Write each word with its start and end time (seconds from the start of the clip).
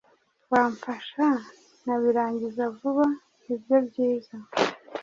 Wamfasha 0.51 1.27
nkabirangiza 1.81 2.63
vuba 2.77 3.05
nibyo 3.45 3.77
byiza 3.87 4.35